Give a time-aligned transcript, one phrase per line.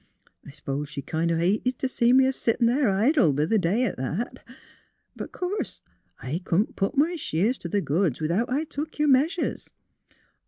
[0.43, 3.61] I s'pose she kind o* hated to see me a settin' there idle, b' th'
[3.61, 4.43] day at that.
[5.15, 5.83] But o' course
[6.17, 9.69] I couldn't put m' shears t' th' goods without I took your measures.